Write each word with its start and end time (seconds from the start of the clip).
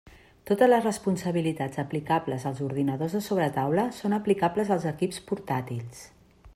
Totes 0.51 0.69
les 0.69 0.85
responsabilitats 0.87 1.81
aplicables 1.83 2.47
als 2.51 2.63
ordinadors 2.69 3.15
de 3.17 3.23
sobretaula 3.29 3.87
són 4.01 4.19
aplicables 4.21 4.73
als 4.77 4.89
equips 4.95 5.25
portàtils. 5.33 6.05